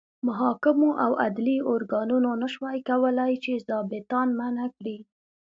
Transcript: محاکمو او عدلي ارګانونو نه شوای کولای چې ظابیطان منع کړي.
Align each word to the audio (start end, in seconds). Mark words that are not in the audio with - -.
محاکمو 0.27 0.89
او 1.03 1.11
عدلي 1.25 1.57
ارګانونو 1.73 2.31
نه 2.41 2.47
شوای 2.53 2.79
کولای 2.89 3.33
چې 3.43 3.63
ظابیطان 3.69 4.27
منع 4.39 4.67
کړي. 4.77 4.97